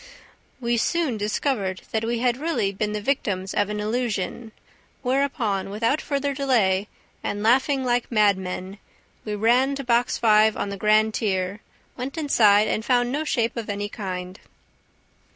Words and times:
We 0.59 0.77
soon 0.77 1.17
discovered 1.17 1.83
that 1.91 2.03
we 2.03 2.17
had 2.17 2.37
really 2.37 2.71
been 2.71 2.93
the 2.93 3.01
victims 3.03 3.53
of 3.53 3.69
an 3.69 3.79
illusion, 3.79 4.51
whereupon, 5.03 5.69
without 5.69 6.01
further 6.01 6.33
delay 6.33 6.87
and 7.23 7.43
laughing 7.43 7.83
like 7.83 8.11
madmen, 8.11 8.79
we 9.25 9.35
ran 9.35 9.75
to 9.75 9.83
Box 9.83 10.17
Five 10.17 10.57
on 10.57 10.69
the 10.69 10.75
grand 10.77 11.13
tier, 11.13 11.59
went 11.95 12.17
inside 12.17 12.67
and 12.67 12.83
found 12.83 13.11
no 13.11 13.23
shape 13.23 13.55
of 13.55 13.69
any 13.69 13.89
kind." 13.89 14.39